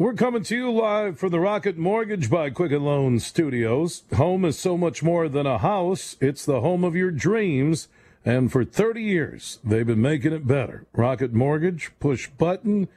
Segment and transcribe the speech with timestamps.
[0.00, 4.04] We're coming to you live from the Rocket Mortgage by Quicken Loan Studios.
[4.14, 7.88] Home is so much more than a house, it's the home of your dreams.
[8.24, 10.86] And for 30 years, they've been making it better.
[10.94, 12.88] Rocket Mortgage, push button,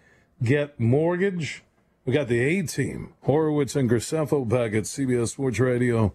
[0.42, 1.64] get mortgage.
[2.06, 6.14] We got the A team, Horowitz and Graceffo back at CBS Sports Radio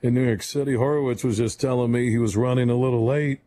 [0.00, 0.72] in New York City.
[0.72, 3.40] Horowitz was just telling me he was running a little late,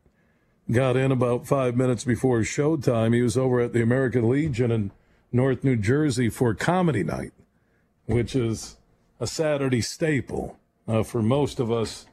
[0.70, 3.16] got in about five minutes before showtime.
[3.16, 4.92] He was over at the American Legion and
[5.34, 7.34] North New Jersey for comedy night,
[8.06, 8.78] which is
[9.20, 12.06] a Saturday staple uh, for most of us.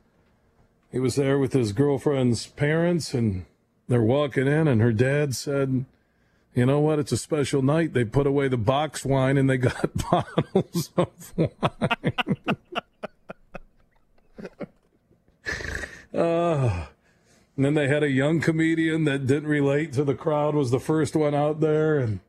[0.90, 3.44] He was there with his girlfriend's parents, and
[3.88, 5.84] they're walking in, and her dad said,
[6.54, 6.98] You know what?
[6.98, 7.92] It's a special night.
[7.92, 12.36] They put away the box wine and they got bottles of wine.
[16.14, 16.86] uh,
[17.56, 20.80] and then they had a young comedian that didn't relate to the crowd, was the
[20.80, 22.20] first one out there, and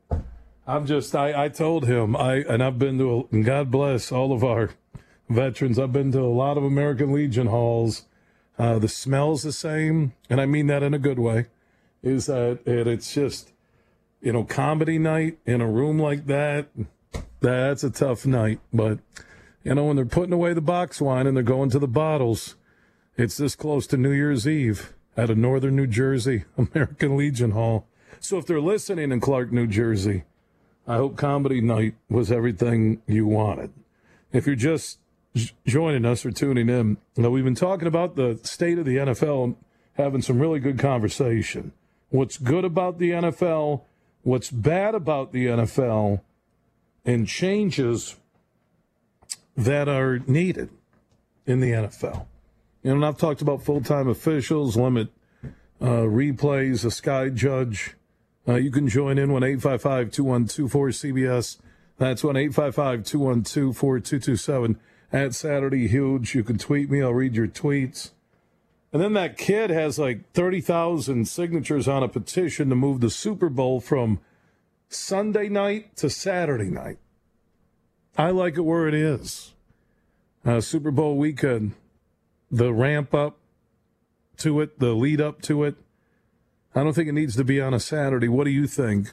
[0.67, 4.31] I'm just I, I told him I and I've been to a, God bless all
[4.31, 4.72] of our
[5.30, 5.80] veterans.
[5.80, 8.06] I've been to a lot of American Legion halls.
[8.59, 11.48] Uh, the smell's the same, and I mean that in a good way.
[12.04, 13.54] Is that it, it's just
[14.22, 16.67] you know comedy night in a room like that?
[17.39, 19.00] That's a tough night, but
[19.64, 22.56] you know when they're putting away the box wine and they're going to the bottles,
[23.17, 27.88] it's this close to New Year's Eve at a Northern New Jersey American Legion hall.
[28.20, 30.23] So if they're listening in Clark, New Jersey.
[30.92, 33.72] I hope comedy night was everything you wanted.
[34.34, 35.00] If you're just
[35.66, 38.98] joining us or tuning in, you know, we've been talking about the state of the
[38.98, 39.56] NFL
[39.94, 41.71] having some really good conversation.
[42.10, 43.83] What's good about the NFL,
[44.23, 46.20] what's bad about the NFL,
[47.05, 48.17] and changes
[49.55, 50.71] that are needed
[51.45, 52.26] in the NFL.
[52.83, 55.08] You know, and I've talked about full time officials, limit
[55.80, 57.95] uh, replays, a sky judge.
[58.48, 61.58] Uh, you can join in 1 855 212 cbs
[61.98, 64.80] That's 1 855 212 4227.
[65.14, 66.36] At Saturday Huge.
[66.36, 67.02] You can tweet me.
[67.02, 68.12] I'll read your tweets.
[68.94, 73.50] And then that kid has like 30,000 signatures on a petition to move the Super
[73.50, 74.20] Bowl from
[74.90, 76.98] Sunday night to Saturday night.
[78.18, 79.54] I like it where it is.
[80.44, 81.73] Uh, Super Bowl weekend,
[82.50, 83.38] the ramp up
[84.38, 85.76] to it, the lead up to it.
[86.73, 88.27] I don't think it needs to be on a Saturday.
[88.27, 89.11] What do you think?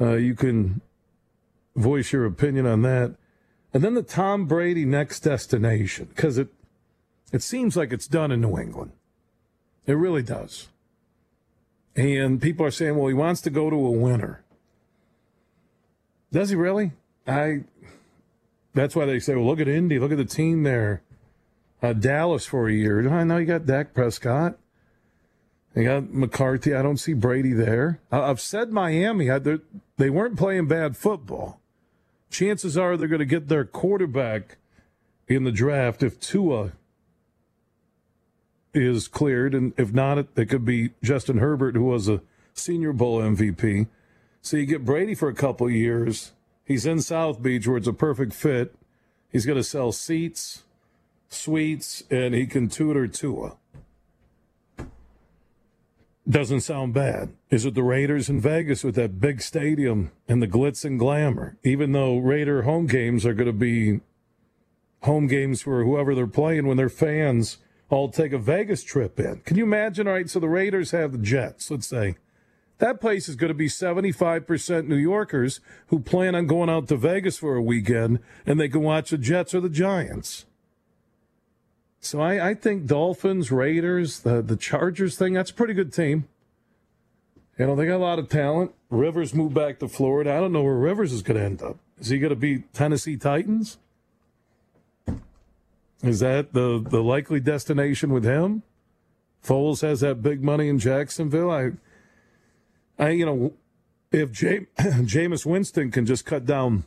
[0.00, 0.80] Uh, you can
[1.76, 3.14] voice your opinion on that.
[3.72, 6.48] And then the Tom Brady next destination, because it
[7.32, 8.92] it seems like it's done in New England.
[9.86, 10.68] It really does.
[11.94, 14.42] And people are saying, well, he wants to go to a winner.
[16.32, 16.92] Does he really?
[17.26, 17.64] I.
[18.74, 21.02] That's why they say, well, look at Indy, look at the team there.
[21.82, 23.08] Uh, Dallas for a year.
[23.08, 24.58] I know you got Dak Prescott.
[25.74, 26.74] You got McCarthy.
[26.74, 28.00] I don't see Brady there.
[28.10, 29.28] I've said Miami.
[29.96, 31.60] They weren't playing bad football.
[32.30, 34.56] Chances are they're going to get their quarterback
[35.28, 36.72] in the draft if Tua
[38.72, 42.20] is cleared, and if not, it, it could be Justin Herbert, who was a
[42.54, 43.88] Senior Bowl MVP.
[44.42, 46.32] So you get Brady for a couple years.
[46.64, 48.74] He's in South Beach, where it's a perfect fit.
[49.30, 50.62] He's going to sell seats,
[51.28, 53.56] suites, and he can tutor Tua.
[56.30, 57.34] Doesn't sound bad.
[57.50, 61.58] Is it the Raiders in Vegas with that big stadium and the glitz and glamour?
[61.64, 63.98] Even though Raider home games are going to be
[65.02, 67.58] home games for whoever they're playing when their fans
[67.88, 69.40] all take a Vegas trip in.
[69.40, 70.06] Can you imagine?
[70.06, 72.14] All right, so the Raiders have the Jets, let's say.
[72.78, 76.96] That place is going to be 75% New Yorkers who plan on going out to
[76.96, 80.46] Vegas for a weekend and they can watch the Jets or the Giants.
[82.00, 86.26] So I, I think Dolphins, Raiders, the, the Chargers thing, that's a pretty good team.
[87.58, 88.72] You know, they got a lot of talent.
[88.88, 90.32] Rivers moved back to Florida.
[90.32, 91.76] I don't know where Rivers is going to end up.
[91.98, 93.76] Is he going to be Tennessee Titans?
[96.02, 98.62] Is that the, the likely destination with him?
[99.44, 101.50] Foles has that big money in Jacksonville.
[101.50, 101.72] I,
[102.98, 103.52] I you know,
[104.10, 106.84] if Jam- Jameis Winston can just cut down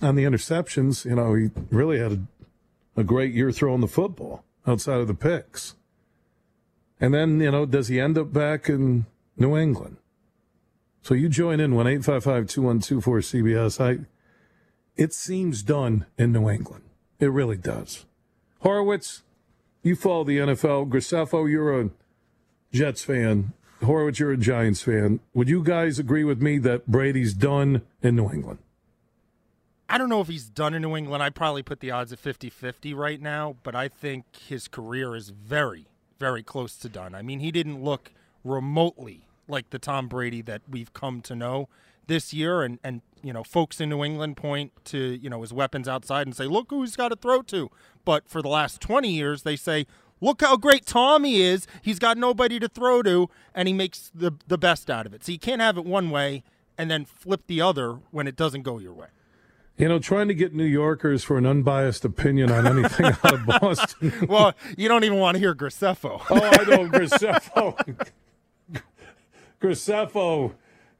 [0.00, 2.20] on the interceptions, you know, he really had a,
[2.98, 5.76] a great year throwing the football outside of the picks.
[7.00, 9.06] And then, you know, does he end up back in
[9.36, 9.98] New England?
[11.02, 14.04] So you join in 1 855 212 cbs I,
[14.96, 16.84] it seems done in New England.
[17.20, 18.04] It really does.
[18.62, 19.22] Horowitz,
[19.84, 20.88] you follow the NFL.
[20.88, 21.90] Graceffo, you're a
[22.72, 23.52] Jets fan.
[23.84, 25.20] Horowitz, you're a Giants fan.
[25.34, 28.58] Would you guys agree with me that Brady's done in New England?
[29.88, 31.22] I don't know if he's done in New England.
[31.22, 35.16] I'd probably put the odds at 50 50 right now, but I think his career
[35.16, 35.86] is very,
[36.18, 37.14] very close to done.
[37.14, 38.12] I mean, he didn't look
[38.44, 41.68] remotely like the Tom Brady that we've come to know
[42.06, 42.62] this year.
[42.62, 46.26] And, and you know, folks in New England point to, you know, his weapons outside
[46.26, 47.70] and say, look who he's got to throw to.
[48.04, 49.86] But for the last 20 years, they say,
[50.20, 51.66] look how great Tommy is.
[51.80, 55.24] He's got nobody to throw to, and he makes the, the best out of it.
[55.24, 56.42] So you can't have it one way
[56.76, 59.08] and then flip the other when it doesn't go your way.
[59.78, 63.46] You know, trying to get New Yorkers for an unbiased opinion on anything out of
[63.46, 64.12] Boston.
[64.28, 66.20] well, you don't even want to hear Graceffo.
[66.30, 68.10] oh, I know Graceffo.
[69.62, 70.54] Graceffo.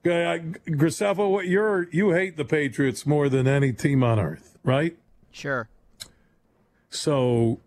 [0.04, 4.96] Graceffo, you're you hate the Patriots more than any team on earth, right?
[5.32, 5.68] Sure.
[6.88, 7.60] So,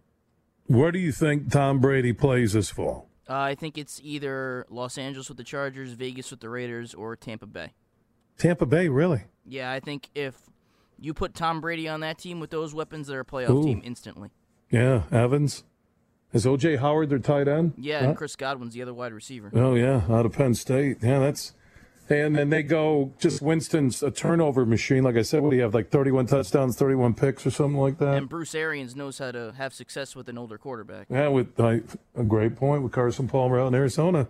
[0.68, 3.10] where do you think Tom Brady plays this fall?
[3.30, 7.16] Uh, I think it's either Los Angeles with the Chargers, Vegas with the Raiders, or
[7.16, 7.74] Tampa Bay.
[8.38, 9.24] Tampa Bay, really?
[9.46, 10.36] Yeah, I think if
[11.02, 13.64] you put Tom Brady on that team with those weapons, they're a playoff Ooh.
[13.64, 14.30] team instantly.
[14.70, 15.64] Yeah, Evans.
[16.32, 17.74] Is OJ Howard their tight end?
[17.78, 18.06] Yeah, huh?
[18.10, 19.52] and Chris Godwin's the other wide receiver.
[19.54, 20.98] Oh yeah, out of Penn State.
[21.02, 21.54] Yeah, that's
[22.10, 25.04] and then they go just Winston's a turnover machine.
[25.04, 25.74] Like I said, what do you have?
[25.74, 28.16] Like 31 touchdowns, 31 picks, or something like that.
[28.16, 31.08] And Bruce Arians knows how to have success with an older quarterback.
[31.10, 31.82] Yeah, with a
[32.28, 34.28] great point with Carson Palmer out in Arizona.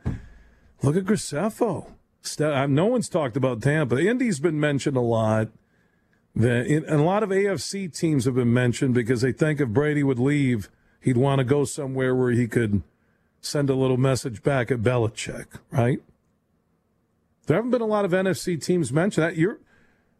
[0.83, 1.94] Look at Graceffo.
[2.39, 3.97] Uh, no one's talked about Tampa.
[3.97, 5.50] Indy's been mentioned a lot.
[6.36, 10.04] That and a lot of AFC teams have been mentioned because they think if Brady
[10.04, 10.69] would leave,
[11.01, 12.83] he'd want to go somewhere where he could
[13.42, 16.01] send a little message back at Belichick, right?
[17.48, 19.36] There haven't been a lot of NFC teams mentioned that.
[19.36, 19.60] You're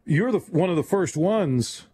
[0.04, 1.86] you're the one of the first ones.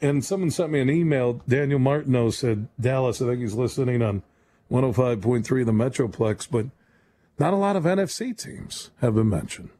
[0.00, 1.40] And someone sent me an email.
[1.48, 3.22] Daniel Martineau said Dallas.
[3.22, 4.24] I think he's listening on
[4.70, 6.66] 105.3 the Metroplex, but
[7.38, 9.70] not a lot of NFC teams have been mentioned.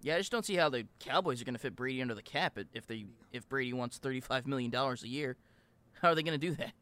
[0.00, 2.22] Yeah, I just don't see how the Cowboys are going to fit Brady under the
[2.22, 5.36] cap if they if Brady wants thirty five million dollars a year.
[6.00, 6.72] How are they going to do that?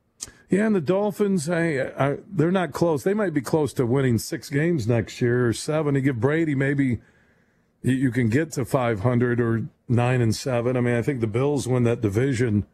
[0.51, 1.91] Yeah, and the Dolphins, hey,
[2.31, 3.03] they're not close.
[3.03, 5.95] They might be close to winning six games next year or seven.
[5.95, 7.01] To give Brady maybe
[7.83, 10.77] you, can get to five hundred or nine and seven.
[10.77, 12.67] I mean, I think the Bills win that division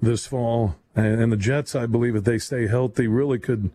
[0.00, 3.70] this fall, and, and the Jets, I believe, if they stay healthy, really could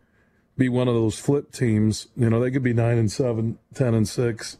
[0.58, 2.08] be one of those flip teams.
[2.16, 4.58] You know, they could be nine and seven, ten and six.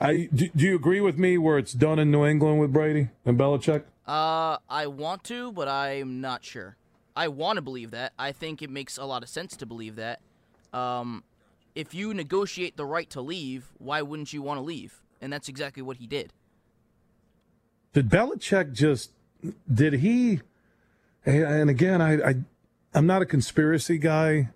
[0.00, 3.10] I do, do, you agree with me where it's done in New England with Brady
[3.24, 3.84] and Belichick?
[4.06, 6.76] Uh, I want to, but I'm not sure.
[7.14, 8.12] I want to believe that.
[8.18, 10.20] I think it makes a lot of sense to believe that.
[10.72, 11.22] Um,
[11.74, 15.02] if you negotiate the right to leave, why wouldn't you want to leave?
[15.20, 16.32] And that's exactly what he did.
[17.92, 19.10] Did Belichick just?
[19.72, 20.40] Did he?
[21.26, 22.34] And again, I, I
[22.94, 24.50] I'm not a conspiracy guy,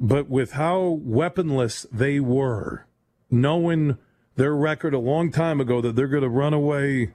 [0.00, 2.86] but with how weaponless they were,
[3.30, 3.98] knowing
[4.36, 7.12] their record a long time ago that they're going to run away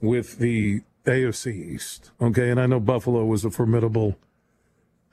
[0.00, 2.10] with the AFC East.
[2.20, 4.16] Okay, and I know Buffalo was a formidable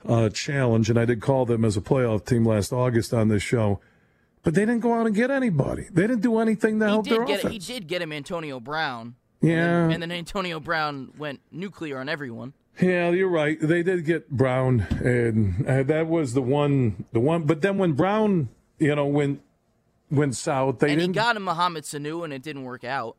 [0.06, 3.42] uh, challenge, and I did call them as a playoff team last August on this
[3.42, 3.80] show.
[4.42, 5.88] But they didn't go out and get anybody.
[5.92, 7.66] They didn't do anything to he help their get, offense.
[7.66, 9.16] He did get him Antonio Brown.
[9.40, 12.54] Yeah, and then, and then Antonio Brown went nuclear on everyone.
[12.80, 13.58] Yeah, you're right.
[13.60, 17.04] They did get Brown, and uh, that was the one.
[17.12, 17.42] The one.
[17.42, 19.42] But then when Brown, you know, went
[20.10, 21.14] went south, they and didn't.
[21.14, 23.16] he got him Mohamed Sanu, and it didn't work out.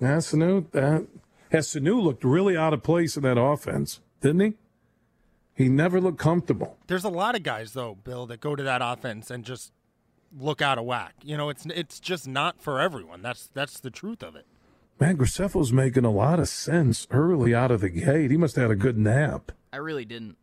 [0.00, 0.70] Yeah, Sanu.
[0.72, 1.06] That
[1.50, 4.54] has Sanu looked really out of place in that offense, didn't he?
[5.54, 6.76] He never looked comfortable.
[6.86, 9.72] There's a lot of guys though, Bill, that go to that offense and just
[10.38, 11.14] look out of whack.
[11.22, 13.22] You know, it's it's just not for everyone.
[13.22, 14.44] That's that's the truth of it.
[15.00, 18.30] Man, Graceffo's making a lot of sense early out of the gate.
[18.30, 19.52] He must have had a good nap.
[19.72, 20.36] I really didn't.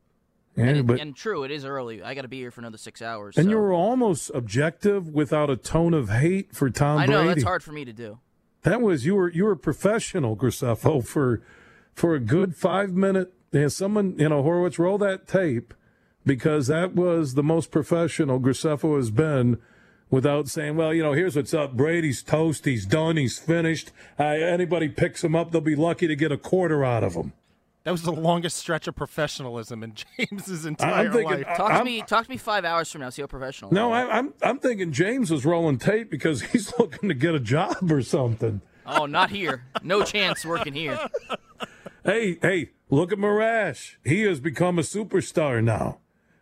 [0.56, 2.04] Yeah, and, but, and true, it is early.
[2.04, 3.38] I got to be here for another six hours.
[3.38, 3.50] And so.
[3.50, 7.22] you were almost objective without a tone of hate for Tom I Brady.
[7.22, 8.20] know that's hard for me to do.
[8.62, 11.42] That was you were you were professional, Graceffo, for
[11.94, 13.34] for a good five minute.
[13.52, 15.74] And someone, you know, Horowitz, roll that tape
[16.26, 19.60] because that was the most professional Graceffo has been
[20.10, 21.74] without saying, well, you know, here's what's up.
[21.74, 22.66] Brady's toast.
[22.66, 23.18] He's done.
[23.18, 23.92] He's finished.
[24.20, 27.34] Uh, anybody picks him up, they'll be lucky to get a quarter out of him.
[27.84, 31.58] That was the longest stretch of professionalism in James's entire thinking, life.
[31.58, 32.02] Talk I'm, to me.
[32.02, 33.10] Talk to me five hours from now.
[33.10, 33.74] See how professional.
[33.74, 37.40] No, I, I'm I'm thinking James was rolling tape because he's looking to get a
[37.40, 38.62] job or something.
[38.86, 39.64] Oh, not here.
[39.82, 41.00] No chance working here.
[42.06, 43.96] Hey, hey, look at Marash.
[44.04, 46.00] He has become a superstar now.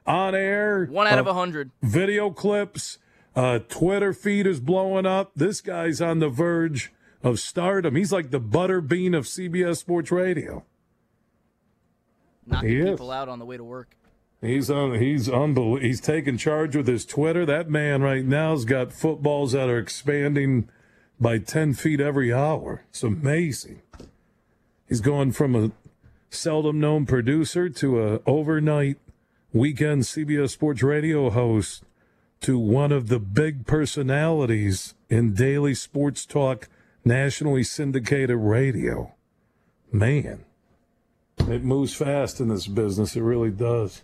[0.07, 1.69] On air, one out uh, of a hundred.
[1.83, 2.97] Video clips,
[3.35, 5.33] uh, Twitter feed is blowing up.
[5.35, 7.95] This guy's on the verge of stardom.
[7.95, 10.65] He's like the butterbean of CBS Sports Radio.
[12.51, 13.95] Knocking He people out on the way to work.
[14.41, 14.99] He's on.
[14.99, 15.77] He's unbelievable.
[15.77, 17.45] He's taking charge with his Twitter.
[17.45, 20.67] That man right now's got footballs that are expanding
[21.19, 22.83] by ten feet every hour.
[22.89, 23.81] It's amazing.
[24.89, 25.71] He's going from a
[26.29, 28.97] seldom known producer to a overnight
[29.53, 31.83] weekend CBS Sports Radio host
[32.41, 36.67] to one of the big personalities in daily sports talk,
[37.05, 39.13] nationally syndicated radio.
[39.91, 40.45] Man,
[41.49, 43.15] it moves fast in this business.
[43.15, 44.03] It really does.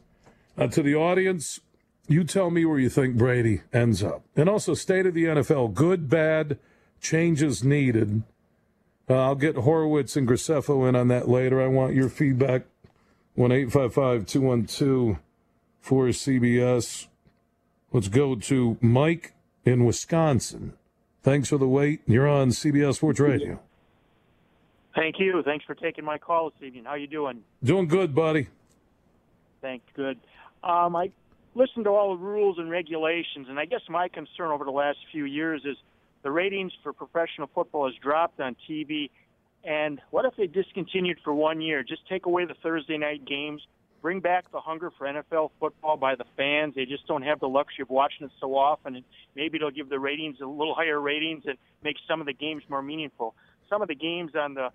[0.58, 1.60] Uh, to the audience,
[2.08, 4.24] you tell me where you think Brady ends up.
[4.36, 6.58] And also, state of the NFL good, bad,
[7.00, 8.24] changes needed.
[9.10, 11.62] Uh, I'll get Horowitz and Graceffo in on that later.
[11.62, 12.64] I want your feedback.
[13.36, 15.18] 1 855 212
[15.80, 17.08] for CBS.
[17.92, 20.74] Let's go to Mike in Wisconsin.
[21.22, 22.02] Thanks for the wait.
[22.08, 23.60] You're on CBS Sports Radio.
[24.98, 25.44] Thank you.
[25.44, 26.86] Thanks for taking my call this evening.
[26.86, 27.44] How you doing?
[27.64, 28.48] Doing good, buddy.
[29.62, 29.86] Thanks.
[29.96, 30.18] good.
[30.64, 31.12] Um, I
[31.54, 34.98] listened to all the rules and regulations, and I guess my concern over the last
[35.12, 35.78] few years is
[36.24, 39.12] the ratings for professional football has dropped on TV.
[39.64, 41.84] And what if they discontinued for one year?
[41.84, 43.62] Just take away the Thursday night games,
[44.02, 46.74] bring back the hunger for NFL football by the fans.
[46.76, 49.90] They just don't have the luxury of watching it so often, and maybe it'll give
[49.90, 53.36] the ratings a little higher ratings and make some of the games more meaningful.
[53.70, 54.70] Some of the games on the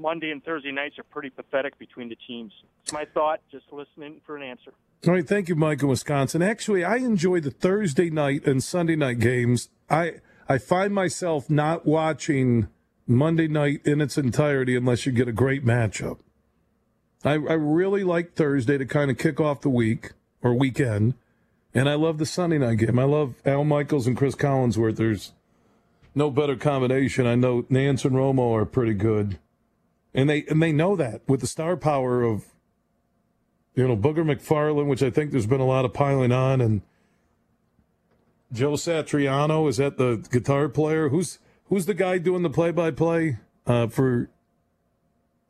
[0.00, 2.52] Monday and Thursday nights are pretty pathetic between the teams.
[2.82, 3.40] It's my thought.
[3.50, 4.72] Just listening for an answer.
[5.06, 6.42] All right, thank you, Mike in Wisconsin.
[6.42, 9.68] Actually, I enjoy the Thursday night and Sunday night games.
[9.88, 10.14] I
[10.48, 12.68] I find myself not watching
[13.06, 16.18] Monday night in its entirety unless you get a great matchup.
[17.24, 21.14] I, I really like Thursday to kind of kick off the week or weekend,
[21.74, 22.98] and I love the Sunday night game.
[22.98, 24.96] I love Al Michaels and Chris Collinsworth.
[24.96, 25.32] There's
[26.14, 27.26] no better combination.
[27.26, 29.38] I know Nance and Romo are pretty good,
[30.14, 32.44] and they and they know that with the star power of
[33.74, 36.82] you know, Booger McFarland, which I think there's been a lot of piling on, and
[38.52, 41.08] Joe Satriano is that the guitar player?
[41.08, 44.28] Who's who's the guy doing the play-by-play uh, for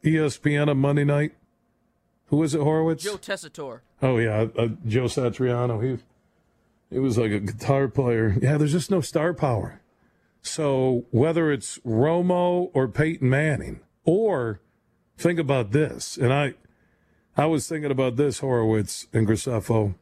[0.04, 1.32] ESPN on Monday night?
[2.26, 3.02] Who is it, Horowitz?
[3.02, 3.80] Joe Tessitore.
[4.02, 5.82] Oh yeah, uh, Joe Satriano.
[5.82, 5.98] He
[6.90, 8.36] he was like a guitar player.
[8.40, 9.80] Yeah, there's just no star power.
[10.42, 14.60] So whether it's Romo or Peyton Manning, or
[15.16, 16.54] think about this, and I
[17.36, 19.94] I was thinking about this, Horowitz and Graceffo.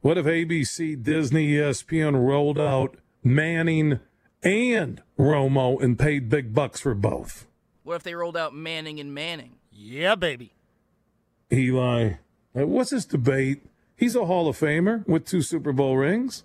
[0.00, 4.00] What if ABC, Disney, ESPN rolled out Manning
[4.42, 7.46] and Romo and paid big bucks for both?
[7.82, 9.56] What if they rolled out Manning and Manning?
[9.72, 10.52] Yeah, baby.
[11.52, 12.14] Eli,
[12.56, 13.64] uh, what's this debate?
[13.96, 16.44] He's a Hall of Famer with two Super Bowl rings.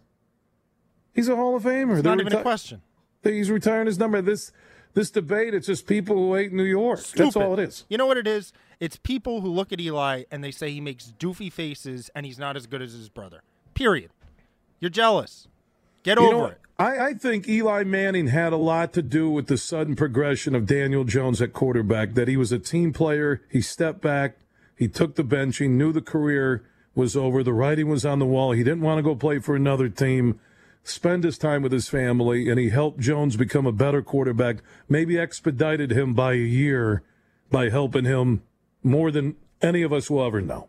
[1.13, 1.93] He's a Hall of Famer.
[1.93, 2.81] It's They're not even a question.
[3.23, 4.21] He's retiring his number.
[4.21, 4.51] This
[4.93, 7.03] this debate, it's just people who hate New York.
[7.15, 7.85] That's all it is.
[7.89, 8.53] You know what it is?
[8.79, 12.39] It's people who look at Eli and they say he makes doofy faces and he's
[12.39, 13.41] not as good as his brother.
[13.73, 14.11] Period.
[14.79, 15.47] You're jealous.
[16.03, 16.59] Get You over know, it.
[16.77, 20.65] I, I think Eli Manning had a lot to do with the sudden progression of
[20.65, 22.13] Daniel Jones at quarterback.
[22.15, 23.41] That he was a team player.
[23.49, 24.37] He stepped back.
[24.75, 25.57] He took the bench.
[25.57, 27.43] He knew the career was over.
[27.43, 28.51] The writing was on the wall.
[28.51, 30.39] He didn't want to go play for another team.
[30.83, 34.57] Spend his time with his family, and he helped Jones become a better quarterback.
[34.89, 37.03] Maybe expedited him by a year
[37.49, 38.43] by helping him
[38.83, 40.67] more than any of us will ever know.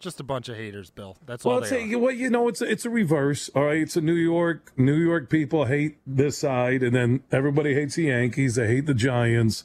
[0.00, 1.16] Just a bunch of haters, Bill.
[1.26, 3.50] That's Well, all they a, well, you know, it's a, it's a reverse.
[3.54, 4.72] All right, it's a New York.
[4.76, 8.54] New York people hate this side, and then everybody hates the Yankees.
[8.54, 9.64] They hate the Giants.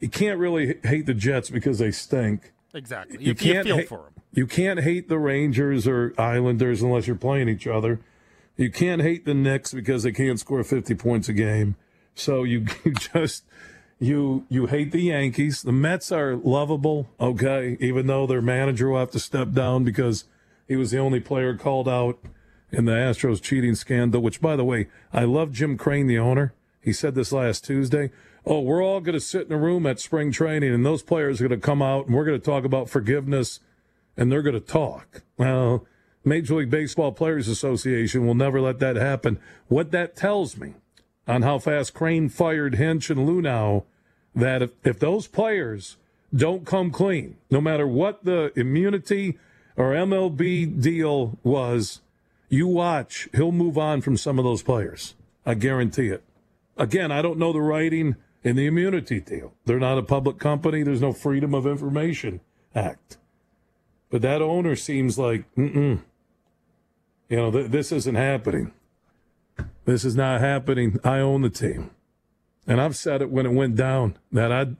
[0.00, 2.52] You can't really hate the Jets because they stink.
[2.74, 3.18] Exactly.
[3.20, 4.12] You You, can't feel hate- for him.
[4.32, 8.00] You can't hate the Rangers or Islanders unless you're playing each other.
[8.58, 11.76] You can't hate the Knicks because they can't score 50 points a game.
[12.14, 13.44] So you, you just
[14.00, 15.62] you you hate the Yankees.
[15.62, 20.24] The Mets are lovable, okay, even though their manager will have to step down because
[20.66, 22.18] he was the only player called out
[22.70, 26.52] in the Astros cheating scandal, which by the way, I love Jim Crane, the owner.
[26.80, 28.10] He said this last Tuesday.
[28.44, 31.40] Oh, we're all going to sit in a room at spring training and those players
[31.40, 33.60] are going to come out and we're going to talk about forgiveness
[34.16, 35.22] and they're going to talk.
[35.36, 35.86] Well,
[36.24, 39.38] Major League Baseball Players Association will never let that happen.
[39.68, 40.74] What that tells me
[41.26, 43.84] on how fast Crane fired Hinch and Luhnow,
[44.34, 45.96] that if, if those players
[46.34, 49.38] don't come clean, no matter what the immunity
[49.76, 52.00] or MLB deal was,
[52.48, 55.14] you watch, he'll move on from some of those players.
[55.44, 56.24] I guarantee it.
[56.76, 59.52] Again, I don't know the writing in the immunity deal.
[59.66, 60.82] They're not a public company.
[60.82, 62.40] There's no Freedom of Information
[62.74, 63.17] Act.
[64.10, 66.00] But that owner seems like, mm-mm.
[67.28, 68.72] You know, th- this isn't happening.
[69.84, 70.98] This is not happening.
[71.04, 71.90] I own the team.
[72.66, 74.76] and I've said it when it went down that I'd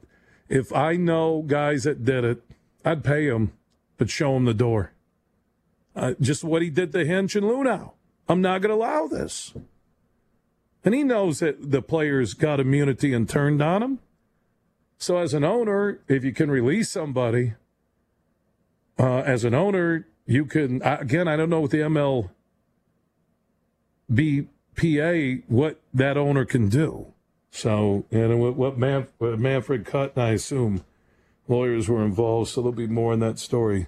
[0.48, 2.42] if I know guys that did it,
[2.84, 3.52] I'd pay them,
[3.98, 4.92] but show them the door.
[5.94, 7.92] Uh, just what he did to Hinch and Luhnow.
[8.28, 9.52] I'm not going to allow this.
[10.84, 13.98] And he knows that the players got immunity and turned on him.
[14.96, 17.54] So, as an owner, if you can release somebody,
[18.98, 22.28] uh, as an owner, you can, again, I don't know what the
[24.10, 27.12] MLBPA, what that owner can do.
[27.50, 30.84] So, and what, what, Manf- what Manfred Cut, and I assume
[31.48, 33.86] lawyers were involved, so there'll be more in that story.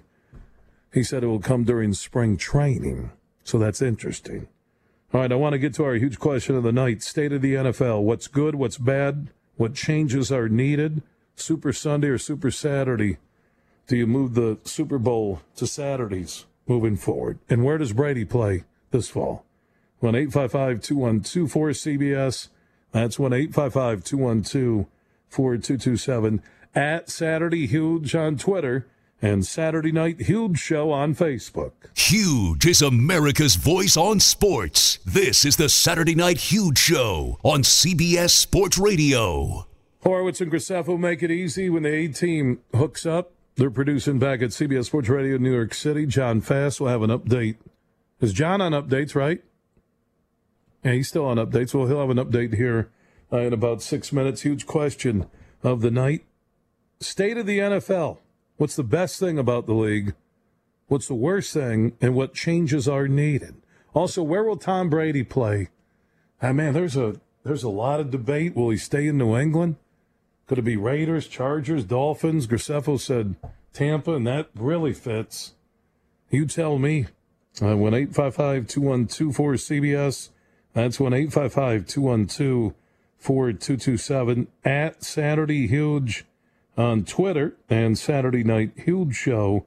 [0.93, 3.11] He said it will come during spring training.
[3.43, 4.47] So that's interesting.
[5.13, 7.41] All right, I want to get to our huge question of the night state of
[7.41, 8.03] the NFL.
[8.03, 8.55] What's good?
[8.55, 9.27] What's bad?
[9.57, 11.01] What changes are needed?
[11.35, 13.17] Super Sunday or Super Saturday?
[13.91, 17.39] Do you move the Super Bowl to Saturdays moving forward?
[17.49, 19.43] And where does Brady play this fall?
[19.99, 22.47] 1 855 212 cbs
[22.93, 24.85] That's 1 855 212
[25.27, 26.41] 4227.
[26.73, 28.87] At Saturday Huge on Twitter
[29.21, 31.73] and Saturday Night Huge Show on Facebook.
[31.93, 34.99] Huge is America's voice on sports.
[35.05, 39.67] This is the Saturday Night Huge Show on CBS Sports Radio.
[40.01, 43.33] Horowitz and Graceffo make it easy when the A team hooks up.
[43.55, 46.05] They're producing back at CBS Sports Radio New York City.
[46.05, 47.57] John Fast will have an update.
[48.19, 49.43] Is John on updates, right?
[50.83, 51.73] Yeah, he's still on updates.
[51.73, 52.89] Well, he'll have an update here
[53.31, 54.41] uh, in about six minutes.
[54.41, 55.27] Huge question
[55.63, 56.23] of the night.
[56.99, 58.17] State of the NFL.
[58.57, 60.13] What's the best thing about the league?
[60.87, 61.93] What's the worst thing?
[61.99, 63.55] And what changes are needed?
[63.93, 65.69] Also, where will Tom Brady play?
[66.41, 68.55] Ah, man, there's a there's a lot of debate.
[68.55, 69.75] Will he stay in New England?
[70.51, 72.45] Could it be Raiders, Chargers, Dolphins?
[72.45, 73.37] Graceffo said
[73.71, 75.53] Tampa, and that really fits.
[76.29, 77.07] You tell me.
[77.61, 80.29] Uh, 1 855 212 cbs
[80.73, 82.73] That's 1 855 212
[83.17, 84.47] 4227.
[84.65, 86.25] At Saturday Huge
[86.75, 89.65] on Twitter and Saturday Night Huge Show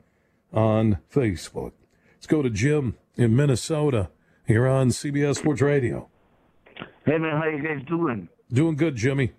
[0.53, 1.73] on Facebook.
[2.12, 4.11] Let's go to Jim in Minnesota.
[4.47, 6.11] You're on CBS Sports Radio.
[7.07, 8.29] Hey man, how you guys doing?
[8.53, 9.33] Doing good, Jimmy.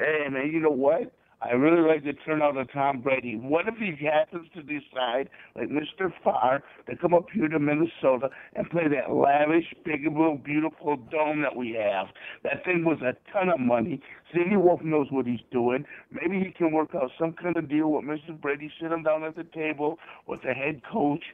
[0.00, 1.12] Hey man, you know what?
[1.40, 3.36] I really like the turnout of Tom Brady.
[3.36, 6.10] What if he happens to decide, like Mr.
[6.24, 10.04] Favre, to come up here to Minnesota and play that lavish, big,
[10.42, 12.06] beautiful dome that we have?
[12.44, 14.00] That thing was a ton of money.
[14.32, 15.84] Cindy Wolf knows what he's doing.
[16.10, 18.40] Maybe he can work out some kind of deal with Mr.
[18.40, 21.24] Brady, sit him down at the table with the head coach,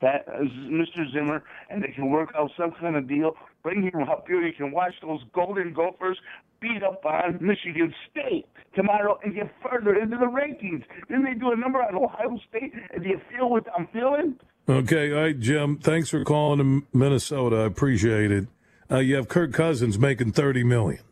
[0.00, 1.10] that uh, Mr.
[1.12, 3.32] Zimmer, and they can work out some kind of deal.
[3.62, 4.40] Bring him up here.
[4.40, 6.18] You can watch those Golden Gophers
[6.60, 10.84] beat up on Michigan State tomorrow and get further into the rankings.
[11.08, 14.36] Then they do a number on Ohio State, and do you feel what I'm feeling?
[14.68, 15.78] Okay, all right, Jim.
[15.78, 17.56] Thanks for calling to Minnesota.
[17.56, 18.46] I appreciate it.
[18.90, 21.02] Uh, you have Kirk Cousins making thirty million.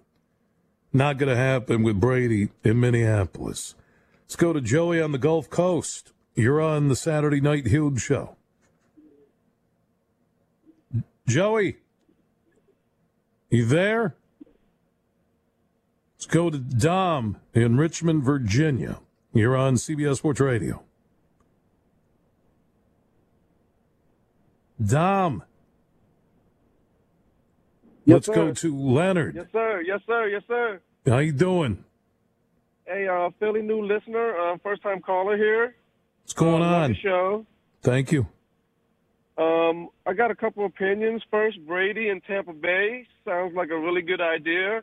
[0.92, 3.74] Not going to happen with Brady in Minneapolis.
[4.22, 6.12] Let's go to Joey on the Gulf Coast.
[6.34, 8.36] You're on the Saturday Night Huge Show.
[11.26, 11.78] Joey,
[13.50, 14.14] you there?
[16.18, 18.98] Let's go to Dom in Richmond, Virginia.
[19.32, 20.82] You're on CBS Sports Radio.
[24.84, 25.44] Dom.
[28.04, 28.34] Yes, Let's sir.
[28.34, 29.36] go to Leonard.
[29.36, 29.80] Yes, sir.
[29.86, 30.26] Yes, sir.
[30.26, 30.80] Yes, sir.
[31.06, 31.84] How you doing?
[32.84, 35.76] Hey, uh, fairly new listener, uh, first time caller here.
[36.24, 36.96] What's going uh, on?
[37.00, 37.46] show.
[37.82, 38.26] Thank you.
[39.36, 41.22] Um, I got a couple opinions.
[41.30, 44.82] First, Brady in Tampa Bay sounds like a really good idea.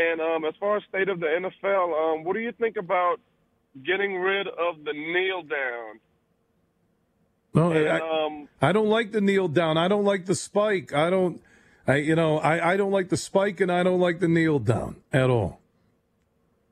[0.00, 3.16] And um, as far as state of the NFL, um, what do you think about
[3.84, 6.00] getting rid of the kneel down?
[7.52, 9.76] No, And, I, um, I don't like the kneel down.
[9.76, 10.94] I don't like the spike.
[10.94, 11.42] I don't.
[11.86, 14.58] I you know I, I don't like the spike and I don't like the kneel
[14.58, 15.60] down at all.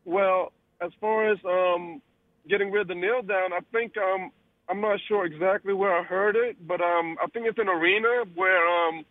[0.04, 2.00] Well, as far as um,
[2.48, 4.30] getting rid of the kneel down, I think um,
[4.68, 8.24] I'm not sure exactly where I heard it, but um, I think it's an arena
[8.34, 9.04] where um,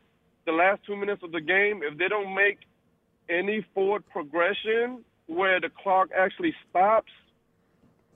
[0.45, 2.60] the last two minutes of the game, if they don't make
[3.29, 7.11] any forward progression where the clock actually stops,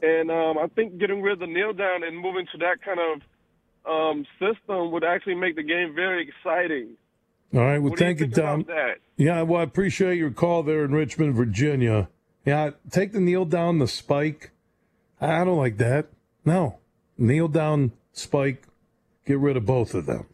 [0.02, 3.00] and um, I think getting rid of the kneel down and moving to that kind
[3.00, 3.22] of
[3.86, 6.96] um, system would actually make the game very exciting.
[7.54, 7.80] All right.
[7.80, 8.66] Well, What do you thank you, Tom.
[9.18, 9.42] Yeah.
[9.42, 12.10] Well, I appreciate your call there in Richmond, Virginia.
[12.46, 12.72] Yeah.
[12.90, 14.52] Take the kneel down, the spike.
[15.20, 16.08] I don't like that.
[16.46, 16.80] No.
[17.18, 18.68] Kneel down, spike.
[19.26, 20.28] Get rid of both of them.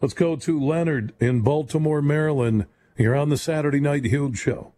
[0.00, 2.66] Let's go to Leonard in Baltimore, Maryland.
[3.00, 4.74] You're on the Saturday Night Huge Show.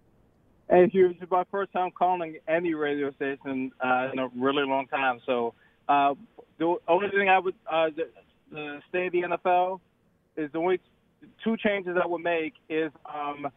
[0.71, 4.63] Hey, Hugh, this is my first time calling any radio station uh, in a really
[4.63, 5.19] long time.
[5.27, 5.55] So,
[5.89, 6.15] uh,
[6.57, 8.09] the only thing I would, uh, the,
[8.53, 9.81] the state the NFL
[10.37, 10.79] is the only
[11.43, 13.49] two changes I would make is um,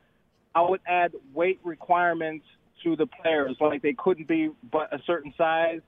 [0.56, 2.48] I would add weight requirements
[2.84, 5.82] to the players, like they couldn't be but a certain size,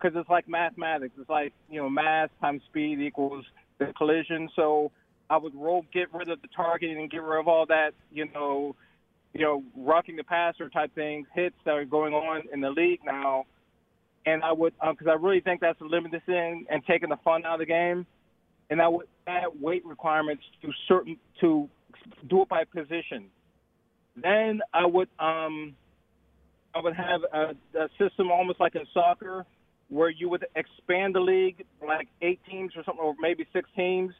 [0.00, 1.12] because it's like mathematics.
[1.20, 3.44] It's like you know, mass times speed equals
[3.78, 4.48] the collision.
[4.56, 4.90] So
[5.30, 8.26] I would roll, get rid of the targeting and get rid of all that, you
[8.34, 8.74] know,
[9.32, 13.00] you know, rocking the passer type things, hits that are going on in the league
[13.04, 13.44] now.
[14.26, 17.16] And I would, because um, I really think that's a limited thing and taking the
[17.24, 18.06] fun out of the game.
[18.70, 21.68] And I would add weight requirements to certain to
[22.28, 23.26] do it by position.
[24.20, 25.74] Then I would um,
[26.74, 29.44] I would have a, a system almost like in soccer
[29.88, 34.14] where you would expand the league like eight teams or something, or maybe six teams,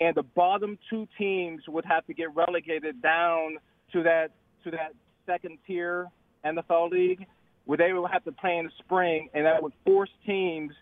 [0.00, 3.58] and the bottom two teams would have to get relegated down
[3.92, 4.30] to that
[4.64, 4.92] to that
[5.26, 6.06] second tier
[6.44, 7.26] NFL league,
[7.64, 10.72] where they would have to play in the spring, and that would force teams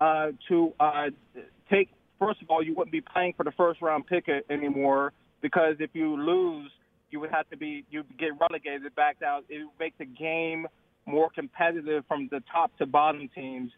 [0.00, 1.06] uh, to uh,
[1.70, 1.90] take.
[2.18, 5.12] First of all, you wouldn't be playing for the first round pick anymore
[5.42, 6.70] because if you lose,
[7.10, 9.42] you would have to be you get relegated back down.
[9.48, 10.66] It would make the game
[11.06, 13.72] more competitive from the top to bottom teams,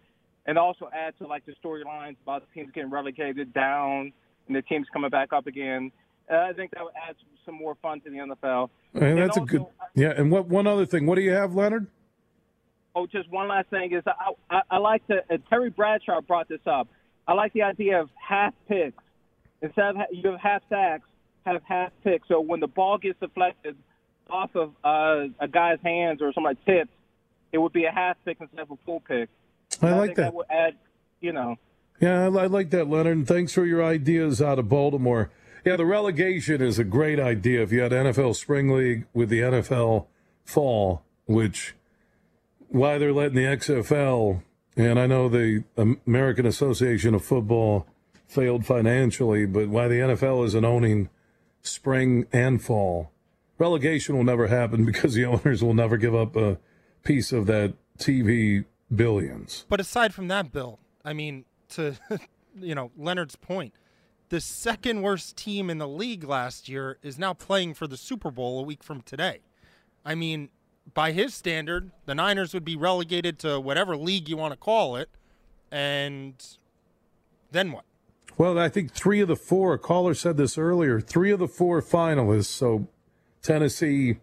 [0.47, 4.13] and also add to like the storylines about the teams getting relegated down
[4.47, 5.93] and the teams coming back up again.
[6.31, 8.71] Uh, I think that would add some more fun to the NFL.
[8.95, 9.67] And, and that's also, a good.
[9.95, 11.07] Yeah, and what one other thing?
[11.07, 11.87] What do you have, Leonard?
[12.95, 15.19] Oh, just one last thing is I I, I like to.
[15.31, 16.89] Uh, Terry Bradshaw brought this up.
[17.29, 19.03] I like the idea of half picks
[19.63, 21.09] instead of you have half sacks,
[21.45, 22.29] have half picks.
[22.29, 23.77] So when the ball gets deflected
[24.29, 26.91] off of uh, a guy's hands or somebody's tips,
[27.53, 29.29] it would be a half pick instead of a full pick.
[29.83, 30.23] I, I like that.
[30.23, 30.75] that would add,
[31.21, 31.57] you know.
[32.01, 33.27] Yeah, I, I like that, Leonard.
[33.27, 35.31] Thanks for your ideas out of Baltimore.
[35.65, 37.63] Yeah, the relegation is a great idea.
[37.63, 40.07] If you had NFL Spring League with the NFL
[40.45, 41.75] Fall, which
[42.69, 44.43] why they're letting the XFL,
[44.77, 47.87] and I know the American Association of Football
[48.29, 51.09] failed financially, but why the NFL isn't owning
[51.63, 53.11] spring and fall.
[53.59, 56.59] Relegation will never happen because the owners will never give up a
[57.03, 59.65] piece of that TV billions.
[59.69, 61.97] But aside from that, Bill, I mean, to
[62.61, 63.75] you know Leonard's point,
[64.29, 68.31] the second worst team in the league last year is now playing for the Super
[68.31, 69.41] Bowl a week from today.
[70.05, 70.51] I mean,
[70.95, 74.97] by his standard, the Niners would be relegated to whatever league you want to call
[74.97, 75.09] it,
[75.71, 76.35] and
[77.51, 77.85] then what?
[78.39, 81.49] Well, I think three of the four, a caller said this earlier, three of the
[81.49, 82.87] four finalists, so
[83.43, 84.19] Tennessee,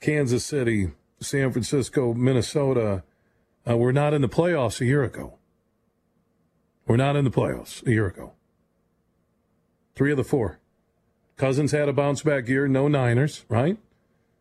[0.00, 3.02] Kansas City, San Francisco, Minnesota,
[3.68, 5.38] uh, were not in the playoffs a year ago.
[6.86, 8.32] We're not in the playoffs a year ago.
[9.94, 10.58] Three of the four.
[11.36, 13.78] Cousins had a bounce back year, no Niners, right?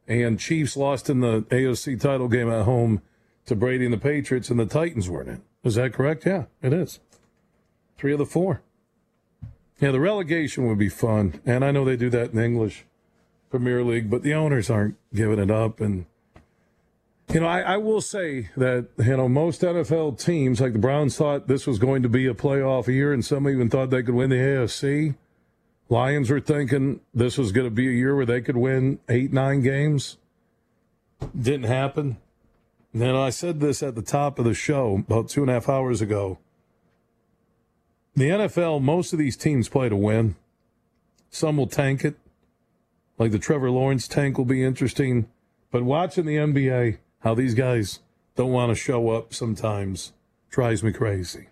[0.07, 3.01] And Chiefs lost in the AFC title game at home
[3.45, 5.41] to Brady and the Patriots, and the Titans weren't in.
[5.63, 6.25] Is that correct?
[6.25, 6.99] Yeah, it is.
[7.97, 8.61] Three of the four.
[9.79, 12.85] Yeah, the relegation would be fun, and I know they do that in the English
[13.49, 15.79] Premier League, but the owners aren't giving it up.
[15.79, 16.05] And
[17.31, 21.17] you know, I, I will say that you know most NFL teams, like the Browns,
[21.17, 24.15] thought this was going to be a playoff year, and some even thought they could
[24.15, 25.15] win the AFC.
[25.89, 29.31] Lions were thinking this was going to be a year where they could win eight,
[29.31, 30.17] nine games.
[31.39, 32.17] Didn't happen.
[32.91, 35.53] And then I said this at the top of the show about two and a
[35.53, 36.37] half hours ago.
[38.15, 40.35] The NFL, most of these teams play to win.
[41.31, 42.15] Some will tank it.
[43.17, 45.27] Like the Trevor Lawrence tank will be interesting.
[45.71, 47.99] But watching the NBA, how these guys
[48.35, 50.13] don't want to show up sometimes
[50.49, 51.47] drives me crazy.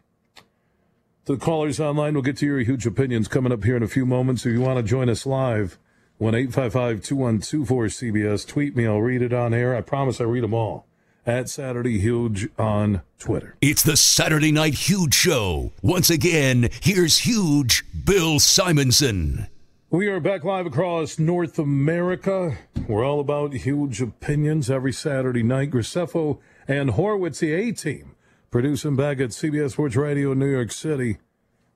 [1.26, 4.06] The callers online will get to your huge opinions coming up here in a few
[4.06, 4.46] moments.
[4.46, 5.78] If you want to join us live,
[6.18, 8.48] 1 855 2124 CBS.
[8.48, 9.76] Tweet me, I'll read it on air.
[9.76, 10.88] I promise I read them all
[11.26, 13.56] at Saturday Huge on Twitter.
[13.62, 15.72] It's the Saturday Night Huge Show.
[15.82, 19.48] Once again, here's Huge Bill Simonson.
[19.92, 22.58] We are back live across North America.
[22.88, 25.72] We're all about huge opinions every Saturday night.
[25.72, 28.16] Graceffo and Horowitz, the A team,
[28.52, 31.18] producing back at CBS Sports Radio in New York City.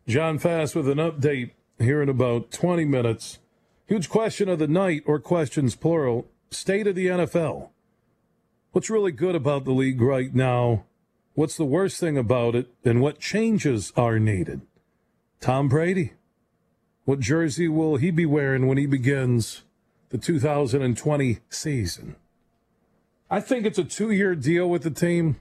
[0.08, 3.40] John Fast with an update here in about 20 minutes.
[3.86, 6.26] Huge question of the night, or questions plural.
[6.50, 7.68] State of the NFL.
[8.72, 10.86] What's really good about the league right now?
[11.34, 12.74] What's the worst thing about it?
[12.86, 14.62] And what changes are needed?
[15.42, 16.14] Tom Brady.
[17.06, 19.62] What jersey will he be wearing when he begins
[20.10, 22.16] the 2020 season?
[23.30, 25.38] I think it's a two year deal with the team.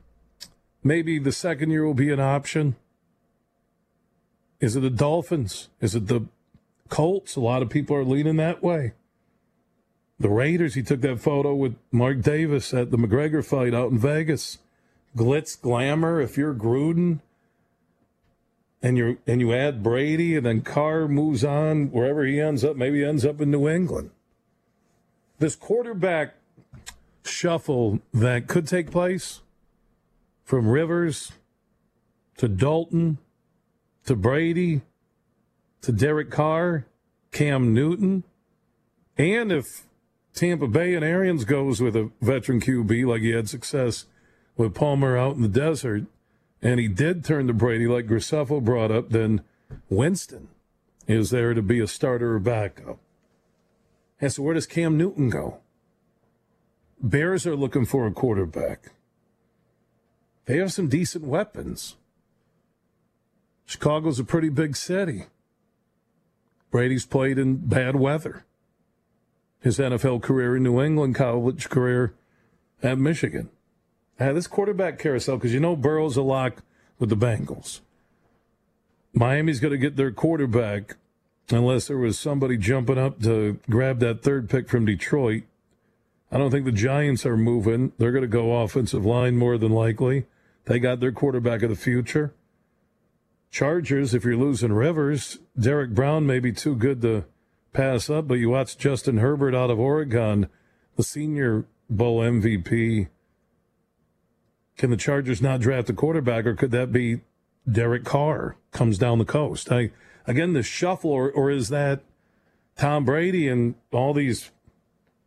[0.82, 2.76] Maybe the second year will be an option.
[4.60, 5.68] Is it the Dolphins?
[5.80, 6.26] Is it the
[6.90, 7.36] Colts?
[7.36, 8.92] A lot of people are leaning that way.
[10.20, 13.98] The Raiders, he took that photo with Mark Davis at the McGregor fight out in
[13.98, 14.58] Vegas.
[15.16, 16.20] Glitz, glamour.
[16.20, 17.20] If you're Gruden
[18.84, 22.76] and you and you add Brady and then Carr moves on wherever he ends up,
[22.76, 24.10] maybe ends up in New England.
[25.38, 26.34] this quarterback
[27.24, 29.40] shuffle that could take place
[30.44, 31.32] from Rivers
[32.36, 33.16] to Dalton
[34.04, 34.82] to Brady
[35.80, 36.84] to Derek Carr,
[37.32, 38.22] Cam Newton,
[39.16, 39.84] and if
[40.34, 44.04] Tampa Bay and Arians goes with a veteran QB like he had success
[44.58, 46.04] with Palmer out in the desert,
[46.64, 49.42] and he did turn to Brady like Graceffo brought up, then
[49.90, 50.48] Winston
[51.06, 52.98] is there to be a starter or backup.
[54.18, 55.58] And so where does Cam Newton go?
[57.02, 58.92] Bears are looking for a quarterback.
[60.46, 61.96] They have some decent weapons.
[63.66, 65.24] Chicago's a pretty big city.
[66.70, 68.46] Brady's played in bad weather.
[69.60, 72.14] His NFL career in New England, college career
[72.82, 73.50] at Michigan.
[74.18, 76.62] Uh, this quarterback carousel, because you know Burrow's a lock
[76.98, 77.80] with the Bengals.
[79.12, 80.96] Miami's going to get their quarterback
[81.50, 85.42] unless there was somebody jumping up to grab that third pick from Detroit.
[86.30, 87.92] I don't think the Giants are moving.
[87.98, 90.26] They're going to go offensive line more than likely.
[90.64, 92.34] They got their quarterback of the future.
[93.50, 97.24] Chargers, if you're losing Rivers, Derek Brown may be too good to
[97.72, 100.48] pass up, but you watch Justin Herbert out of Oregon,
[100.96, 103.08] the Senior Bowl MVP.
[104.76, 107.20] Can the Chargers not draft a quarterback, or could that be
[107.70, 109.70] Derek Carr comes down the coast?
[109.70, 109.90] I
[110.26, 112.00] again the shuffle, or, or is that
[112.76, 114.50] Tom Brady and all these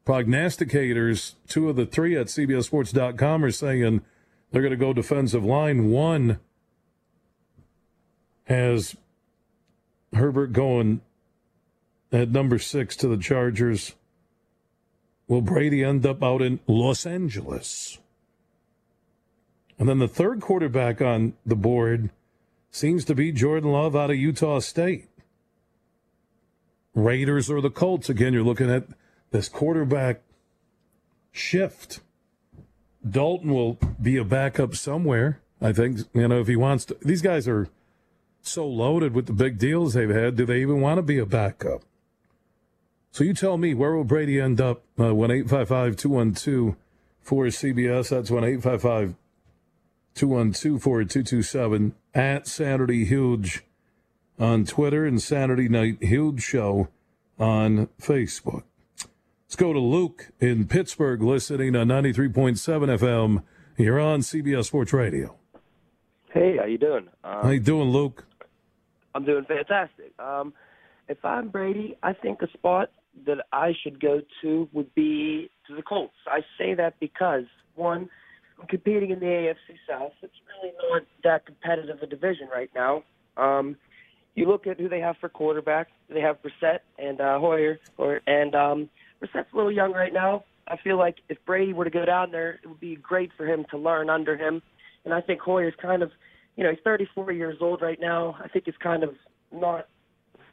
[0.06, 1.36] prognosticators?
[1.48, 4.02] Two of the three at CBSSports.com are saying
[4.52, 5.90] they're going to go defensive line.
[5.90, 6.40] One
[8.46, 8.96] has
[10.14, 11.02] Herbert going
[12.12, 13.94] at number six to the Chargers.
[15.28, 17.98] Will Brady end up out in Los Angeles?
[19.80, 22.10] And then the third quarterback on the board
[22.72, 25.08] seems to be Jordan Love out of Utah State.
[26.96, 28.10] Raiders or the Colts.
[28.10, 28.88] Again, you're looking at
[29.32, 30.22] this quarterback
[31.32, 32.00] shift.
[33.08, 35.42] Dalton will be a backup somewhere.
[35.62, 36.98] I think, you know, if he wants to.
[37.02, 37.68] These guys are
[38.42, 40.36] so loaded with the big deals they've had.
[40.36, 41.84] Do they even want to be a backup?
[43.12, 46.76] So you tell me, where will Brady end up uh, when 855 212
[47.22, 48.10] for CBS?
[48.10, 49.16] That's when 855
[50.17, 53.63] 212 4227 at Saturday Huge
[54.39, 56.88] on Twitter and Saturday Night Huge Show
[57.39, 58.63] on Facebook.
[59.45, 62.58] Let's go to Luke in Pittsburgh, listening on 93.7
[62.99, 63.43] FM.
[63.77, 65.36] You're on CBS Sports Radio.
[66.34, 67.08] Hey, how you doing?
[67.23, 68.25] Um, how you doing, Luke?
[69.13, 70.13] I'm doing fantastic.
[70.19, 70.51] Um,
[71.08, 72.89] if I'm Brady, I think a spot
[73.25, 76.13] that I should go to would be to the Colts.
[76.25, 78.10] I say that because one,
[78.70, 80.13] competing in the AFC South.
[80.22, 83.04] It's really not that competitive a division right now.
[83.38, 83.78] Um,
[84.36, 85.88] you look at who they have for quarterback.
[86.10, 88.89] They have Brissett and uh, Hoyer, or and um,
[89.22, 90.43] Brissett's a little young right now.
[90.67, 93.46] I feel like if Brady were to go down there, it would be great for
[93.46, 94.62] him to learn under him.
[95.06, 96.12] And I think Hoyer's kind of,
[96.56, 98.38] you know, he's 34 years old right now.
[98.43, 99.15] I think he's kind of
[99.52, 99.88] not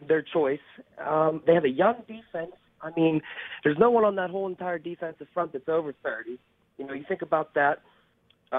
[0.06, 0.60] their choice.
[1.04, 2.52] Um, they have a young defense.
[2.80, 3.22] I mean,
[3.64, 6.38] there's no one on that whole entire defensive front that's over 30.
[6.78, 7.80] You know, you think about that.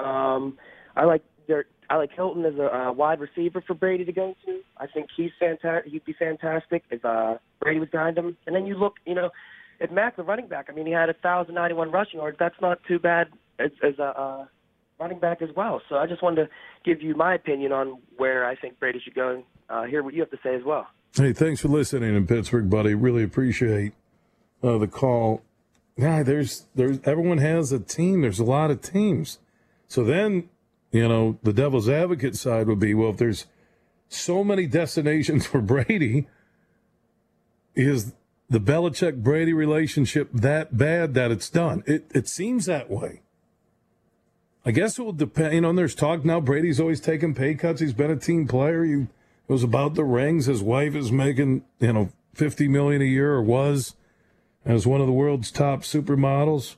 [0.04, 0.58] Um,
[0.94, 4.60] I like their, I like Hilton as a wide receiver for Brady to go to.
[4.76, 5.92] I think he's fantastic.
[5.92, 8.36] He'd be fantastic if uh, Brady was behind him.
[8.46, 9.30] And then you look, you know,
[9.80, 10.66] at Mack, the running back.
[10.68, 12.38] I mean, he had a thousand ninety-one rushing yards.
[12.38, 13.28] That's not too bad
[13.58, 14.44] as, as a uh,
[14.98, 15.82] running back as well.
[15.88, 16.50] So I just wanted to
[16.84, 20.14] give you my opinion on where I think Brady should go and uh, hear what
[20.14, 20.86] you have to say as well.
[21.14, 22.94] Hey, thanks for listening in Pittsburgh, buddy.
[22.94, 23.92] Really appreciate
[24.62, 25.42] uh, the call.
[25.96, 28.22] Yeah, there's there's everyone has a team.
[28.22, 29.38] There's a lot of teams.
[29.88, 30.48] So then,
[30.90, 33.46] you know, the devil's advocate side would be, well, if there's
[34.08, 36.26] so many destinations for Brady,
[37.74, 38.14] is
[38.48, 41.82] the Belichick Brady relationship that bad that it's done?
[41.86, 43.22] It it seems that way.
[44.64, 45.54] I guess it will depend.
[45.54, 46.40] You know, and there's talk now.
[46.40, 47.80] Brady's always taking pay cuts.
[47.80, 48.84] He's been a team player.
[48.84, 49.08] You
[49.48, 50.46] it was about the rings.
[50.46, 53.94] His wife is making you know fifty million a year, or was,
[54.64, 56.76] as one of the world's top supermodels.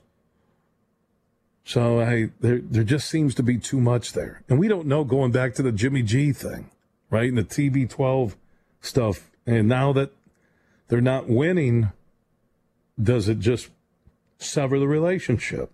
[1.69, 5.03] So I there there just seems to be too much there, and we don't know.
[5.03, 6.71] Going back to the Jimmy G thing,
[7.11, 8.33] right, and the TB12
[8.81, 10.11] stuff, and now that
[10.87, 11.91] they're not winning,
[12.99, 13.69] does it just
[14.39, 15.71] sever the relationship?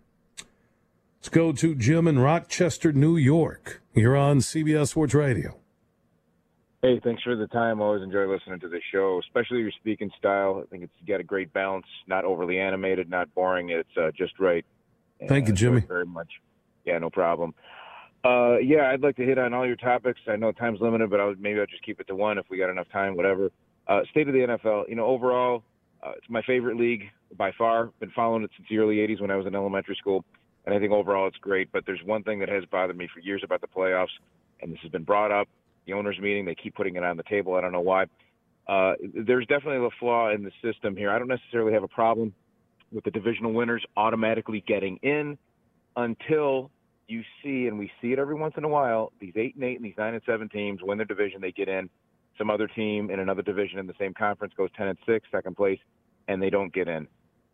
[1.20, 3.82] Let's go to Jim in Rochester, New York.
[3.94, 5.56] You're on CBS Sports Radio.
[6.82, 7.80] Hey, thanks for the time.
[7.80, 10.62] Always enjoy listening to the show, especially your speaking style.
[10.62, 13.70] I think it's got a great balance, not overly animated, not boring.
[13.70, 14.66] It's uh, just right.
[15.20, 15.80] And Thank you, Jimmy.
[15.82, 16.30] Thank you very much.
[16.86, 17.54] Yeah, no problem.
[18.24, 20.20] Uh, yeah, I'd like to hit on all your topics.
[20.28, 22.46] I know time's limited, but I would, maybe I'll just keep it to one if
[22.50, 23.52] we got enough time, whatever.
[23.88, 25.64] Uh, state of the NFL, you know, overall,
[26.04, 27.90] Uh, it's my favorite league by far.
[28.00, 30.24] Been following it since the early '80s when I was in elementary school,
[30.66, 31.72] and I think overall it's great.
[31.72, 34.16] But there's one thing that has bothered me for years about the playoffs,
[34.62, 35.48] and this has been brought up.
[35.88, 37.56] The owners' meeting, they keep putting it on the table.
[37.56, 38.06] I don't know why.
[38.68, 41.10] Uh, there's definitely a flaw in the system here.
[41.10, 42.34] I don't necessarily have a problem
[42.96, 45.38] with the divisional winners automatically getting in
[45.98, 46.72] until
[47.08, 49.76] you see, and we see it every once in a while, these eight and eight
[49.76, 51.90] and these nine and seven teams win their division, they get in.
[52.38, 55.56] Some other team in another division in the same conference goes ten and six, second
[55.56, 55.80] place,
[56.28, 57.08] and they don't get in.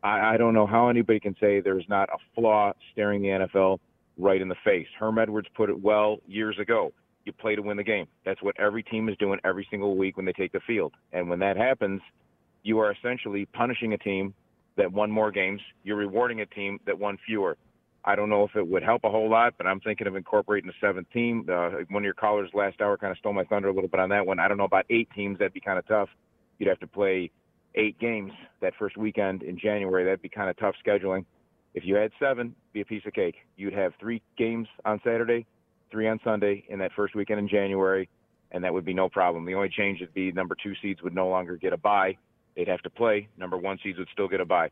[0.03, 3.79] I, I don't know how anybody can say there's not a flaw staring the NFL
[4.17, 4.87] right in the face.
[4.99, 6.93] Herm Edwards put it well years ago.
[7.25, 8.07] You play to win the game.
[8.25, 10.93] That's what every team is doing every single week when they take the field.
[11.13, 12.01] And when that happens,
[12.63, 14.33] you are essentially punishing a team
[14.77, 15.61] that won more games.
[15.83, 17.57] You're rewarding a team that won fewer.
[18.03, 20.69] I don't know if it would help a whole lot, but I'm thinking of incorporating
[20.69, 21.45] a seventh team.
[21.51, 23.99] Uh, one of your callers last hour kind of stole my thunder a little bit
[23.99, 24.39] on that one.
[24.39, 25.37] I don't know about eight teams.
[25.37, 26.09] That'd be kind of tough.
[26.57, 27.29] You'd have to play
[27.75, 28.31] eight games
[28.61, 30.03] that first weekend in January.
[30.03, 31.25] That'd be kind of tough scheduling.
[31.73, 33.35] If you had seven, be a piece of cake.
[33.55, 35.45] You'd have three games on Saturday,
[35.89, 38.09] three on Sunday in that first weekend in January,
[38.51, 39.45] and that would be no problem.
[39.45, 42.17] The only change would be number two seeds would no longer get a bye.
[42.55, 43.27] They'd have to play.
[43.37, 44.69] Number one seeds would still get a bye.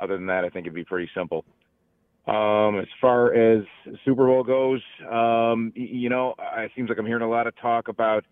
[0.00, 1.44] Other than that, I think it'd be pretty simple.
[2.26, 3.64] Um, as far as
[4.04, 7.88] Super Bowl goes, um, you know, it seems like I'm hearing a lot of talk
[7.88, 8.24] about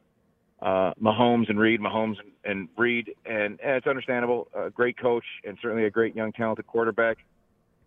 [0.62, 4.48] uh, Mahomes and Reid, Mahomes and, and Reid, and, and it's understandable.
[4.54, 7.18] A great coach and certainly a great young, talented quarterback.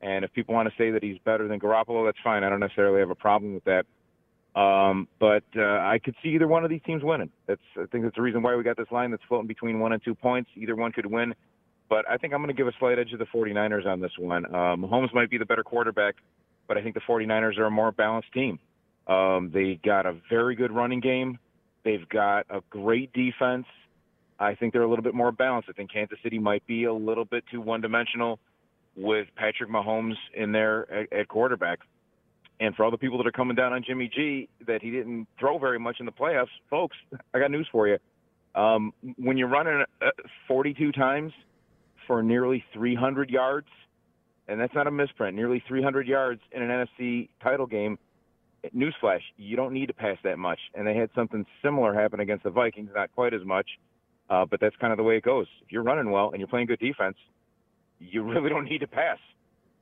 [0.01, 2.43] And if people want to say that he's better than Garoppolo, that's fine.
[2.43, 3.85] I don't necessarily have a problem with that.
[4.55, 7.31] Um, but uh, I could see either one of these teams winning.
[7.47, 9.93] That's I think that's the reason why we got this line that's floating between one
[9.93, 10.49] and two points.
[10.55, 11.33] Either one could win.
[11.89, 14.11] But I think I'm going to give a slight edge to the 49ers on this
[14.17, 14.45] one.
[14.45, 16.15] Um, Mahomes might be the better quarterback,
[16.67, 18.59] but I think the 49ers are a more balanced team.
[19.07, 21.39] Um, they got a very good running game.
[21.83, 23.65] They've got a great defense.
[24.39, 25.69] I think they're a little bit more balanced.
[25.69, 28.39] I think Kansas City might be a little bit too one-dimensional
[28.95, 31.79] with Patrick Mahomes in there at, at quarterback.
[32.63, 35.27] And for all the people that are coming down on Jimmy G that he didn't
[35.37, 36.95] throw very much in the playoffs, folks,
[37.33, 37.97] I got news for you.
[38.55, 40.11] Um, when you're running uh,
[40.47, 41.33] 42 times
[42.07, 43.67] for nearly 300 yards,
[44.47, 47.99] and that's not a misprint, nearly 300 yards in an NFC title game.
[48.73, 50.59] Newsflash, you don't need to pass that much.
[50.73, 53.67] And they had something similar happen against the Vikings, not quite as much,
[54.29, 55.47] uh, but that's kind of the way it goes.
[55.65, 57.17] If you're running well and you're playing good defense,
[57.99, 59.17] you really don't need to pass.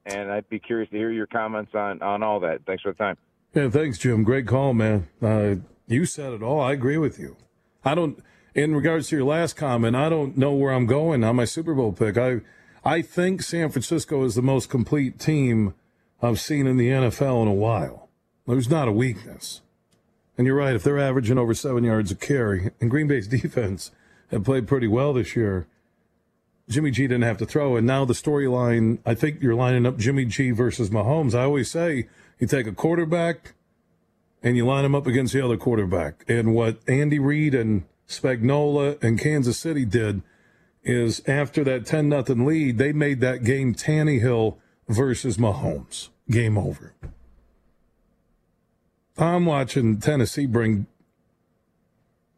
[0.06, 2.62] And I'd be curious to hear your comments on, on all that.
[2.66, 3.18] Thanks for the time.
[3.54, 4.24] Yeah, thanks, Jim.
[4.24, 5.08] Great call, man.
[5.22, 5.56] Uh,
[5.88, 6.60] you said it all.
[6.60, 7.36] I agree with you.
[7.84, 8.22] I don't
[8.54, 11.74] in regards to your last comment, I don't know where I'm going on my Super
[11.74, 12.18] Bowl pick.
[12.18, 12.42] I
[12.84, 15.74] I think San Francisco is the most complete team
[16.22, 18.10] I've seen in the NFL in a while.
[18.48, 19.62] There's not a weakness.
[20.38, 23.92] And you're right, if they're averaging over seven yards a carry, and Green Bay's defense
[24.32, 25.68] have played pretty well this year,
[26.70, 27.76] Jimmy G didn't have to throw.
[27.76, 31.36] And now the storyline, I think you're lining up Jimmy G versus Mahomes.
[31.36, 32.08] I always say
[32.40, 33.54] you take a quarterback
[34.42, 36.24] and you line him up against the other quarterback.
[36.28, 40.22] And what Andy Reid and Spagnuolo and Kansas City did
[40.84, 46.10] is after that 10 nothing lead, they made that game Tannehill versus Mahomes.
[46.30, 46.94] Game over.
[49.18, 50.88] I'm watching Tennessee bring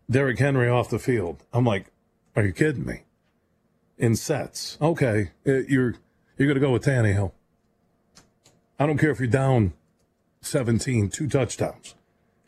[0.10, 1.44] Derrick Henry off the field.
[1.54, 1.92] I'm like,
[2.36, 3.04] are you kidding me?
[3.98, 4.78] In sets.
[4.82, 5.96] Okay, uh, you're
[6.38, 7.32] you're going to go with Tannehill.
[8.80, 9.74] I don't care if you're down
[10.42, 11.96] 17, two touchdowns.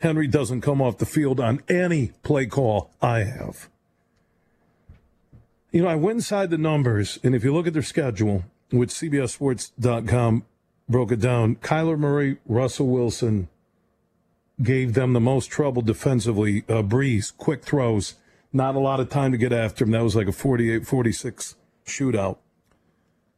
[0.00, 3.68] Henry doesn't come off the field on any play call I have.
[5.70, 8.90] You know, I went inside the numbers, and if you look at their schedule, which
[8.90, 10.44] CBSSports.com
[10.88, 13.48] broke it down, Kyler Murray, Russell Wilson
[14.62, 16.64] gave them the most trouble defensively.
[16.68, 18.14] Uh, Brees, quick throws,
[18.56, 19.90] not a lot of time to get after him.
[19.90, 22.38] That was like a 48 46 shootout.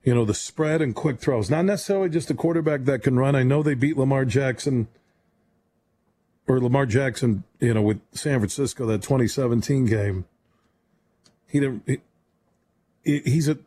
[0.04, 3.34] You know, the spread and quick throws, not necessarily just a quarterback that can run.
[3.34, 4.88] I know they beat Lamar Jackson
[6.46, 10.24] or Lamar Jackson, you know, with San Francisco that 2017 game.
[11.46, 12.00] He didn't.
[13.04, 13.58] He, he's a.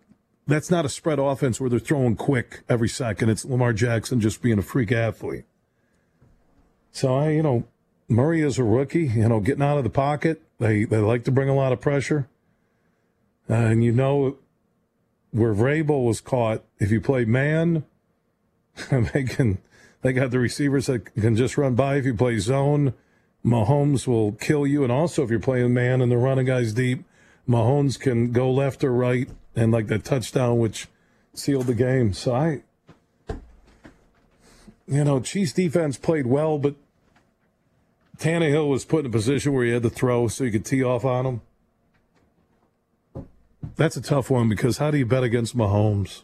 [0.48, 3.30] That's not a spread offense where they're throwing quick every second.
[3.30, 5.46] It's Lamar Jackson just being a freak athlete.
[6.92, 7.66] So I, you know,
[8.12, 9.08] Murray is a rookie.
[9.08, 10.42] You know, getting out of the pocket.
[10.60, 12.28] They they like to bring a lot of pressure.
[13.50, 14.38] Uh, and you know,
[15.32, 17.86] where Vrabel was caught, if you play man,
[18.92, 19.58] they can
[20.02, 21.96] they got the receivers that can just run by.
[21.96, 22.94] If you play zone,
[23.46, 24.84] Mahomes will kill you.
[24.84, 27.06] And also, if you're playing man and the running guys deep,
[27.48, 29.30] Mahomes can go left or right.
[29.56, 30.88] And like that touchdown, which
[31.34, 32.14] sealed the game.
[32.14, 32.62] So I,
[34.88, 36.76] you know, Chiefs defense played well, but
[38.22, 40.84] Tannehill was put in a position where he had to throw so he could tee
[40.84, 41.42] off on him.
[43.76, 46.22] That's a tough one because how do you bet against Mahomes?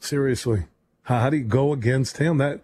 [0.00, 0.64] Seriously,
[1.02, 2.38] how, how do you go against him?
[2.38, 2.62] That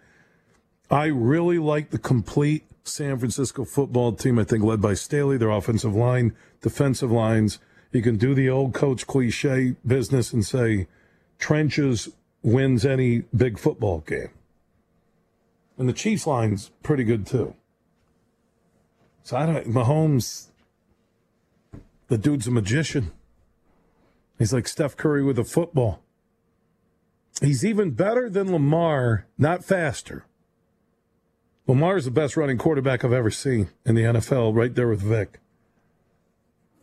[0.91, 4.41] I really like the complete San Francisco football team.
[4.41, 7.61] I think led by Staley, their offensive line, defensive lines.
[7.93, 10.89] You can do the old coach cliche business and say
[11.39, 12.09] trenches
[12.43, 14.31] wins any big football game.
[15.79, 17.55] And the Chiefs line's pretty good too.
[19.27, 20.51] So I don't Mahomes
[22.07, 23.11] the dude's a magician.
[24.39, 26.01] He's like Steph Curry with a football.
[27.43, 30.27] He's even better than Lamar, not faster.
[31.67, 35.41] Lamar's the best running quarterback I've ever seen in the NFL, right there with Vick.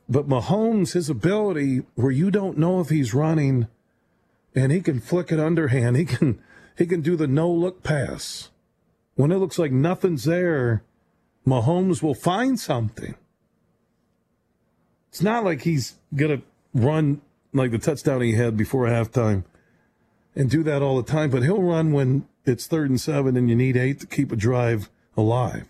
[0.09, 3.69] But Mahomes, his ability where you don't know if he's running
[4.53, 6.41] and he can flick it underhand, he can
[6.77, 8.49] he can do the no look pass.
[9.15, 10.83] When it looks like nothing's there,
[11.45, 13.15] Mahomes will find something.
[15.09, 16.41] It's not like he's gonna
[16.73, 17.21] run
[17.53, 19.43] like the touchdown he had before halftime
[20.35, 23.49] and do that all the time, but he'll run when it's third and seven and
[23.49, 25.67] you need eight to keep a drive alive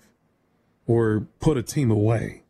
[0.87, 2.43] or put a team away.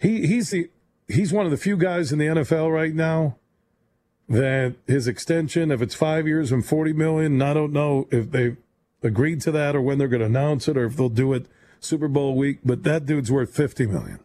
[0.00, 0.70] He he's the
[1.08, 3.36] he's one of the few guys in the NFL right now
[4.28, 8.56] that his extension, if it's five years and forty million, I don't know if they
[9.02, 11.46] agreed to that or when they're going to announce it or if they'll do it
[11.80, 14.20] Super Bowl week, but that dude's worth fifty million.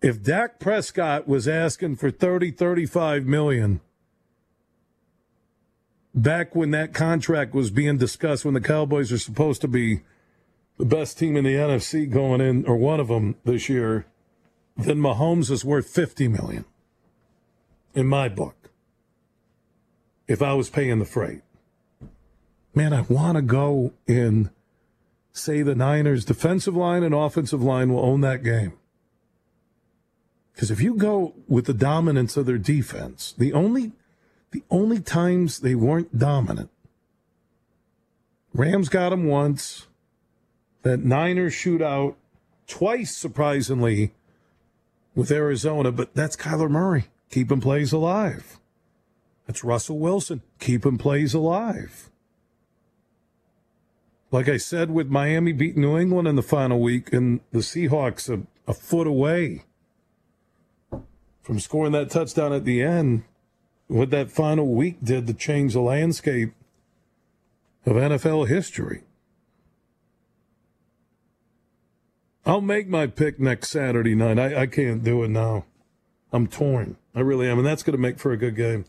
[0.00, 3.80] If Dak Prescott was asking for 30, 35 million
[6.14, 10.00] back when that contract was being discussed, when the Cowboys are supposed to be
[10.78, 14.06] the best team in the NFC going in, or one of them this year,
[14.76, 16.64] then Mahomes is worth 50 million
[17.94, 18.70] in my book.
[20.28, 21.40] If I was paying the freight.
[22.78, 24.50] Man, I want to go in,
[25.32, 28.74] say the Niners defensive line and offensive line will own that game.
[30.54, 33.90] Because if you go with the dominance of their defense, the only
[34.52, 36.70] the only times they weren't dominant,
[38.54, 39.88] Rams got them once.
[40.82, 42.14] That Niners shootout
[42.68, 44.12] twice, surprisingly,
[45.16, 48.60] with Arizona, but that's Kyler Murray keeping plays alive.
[49.48, 52.08] That's Russell Wilson keeping plays alive.
[54.30, 58.28] Like I said, with Miami beating New England in the final week, and the Seahawks
[58.28, 59.64] a, a foot away
[61.42, 63.22] from scoring that touchdown at the end,
[63.86, 66.52] what that final week did to change the landscape
[67.86, 69.04] of NFL history.
[72.44, 74.38] I'll make my pick next Saturday night.
[74.38, 75.64] I, I can't do it now.
[76.32, 76.96] I'm torn.
[77.14, 77.58] I really am.
[77.58, 78.84] And that's going to make for a good game.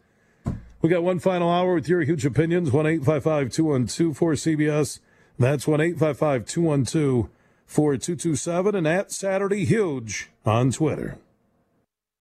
[0.81, 2.71] We got one final hour with your huge opinions.
[2.71, 4.99] 1 855 212 4CBS.
[5.39, 7.29] That's 1 855 212
[7.65, 8.75] 4227.
[8.75, 11.17] And at Saturday Huge on Twitter.